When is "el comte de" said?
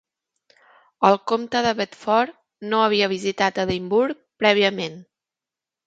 1.09-1.75